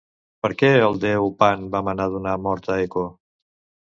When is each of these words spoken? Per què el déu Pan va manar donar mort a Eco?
Per 0.45 0.49
què 0.61 0.69
el 0.85 0.97
déu 1.03 1.27
Pan 1.43 1.67
va 1.77 1.83
manar 1.89 2.09
donar 2.15 2.35
mort 2.47 2.73
a 2.77 2.81
Eco? 2.87 3.07